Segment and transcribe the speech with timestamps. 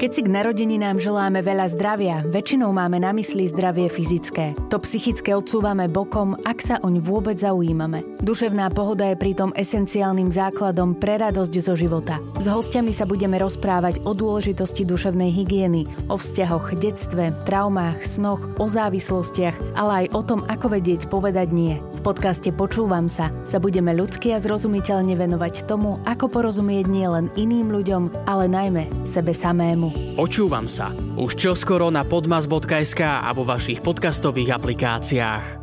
[0.00, 4.56] Keď si k narodeninám želáme veľa zdravia, väčšinou máme na mysli zdravie fyzické.
[4.72, 8.08] To psychické odsúvame bokom, ak sa oň vôbec zaujímame.
[8.24, 12.16] Duševná pohoda je pritom esenciálnym základom pre radosť zo života.
[12.40, 18.64] S hostiami sa budeme rozprávať o dôležitosti duševnej hygieny, o vzťahoch, detstve, traumách, snoch, o
[18.64, 21.76] závislostiach, ale aj o tom, ako vedieť povedať nie.
[22.00, 27.68] V podcaste Počúvam sa sa budeme ľudsky a zrozumiteľne venovať tomu, ako porozumieť nielen iným
[27.68, 29.89] ľuďom, ale najmä sebe samému.
[30.16, 30.92] Počúvam sa.
[31.16, 35.59] Už čoskoro na podmas.sk a vo vašich podcastových aplikáciách.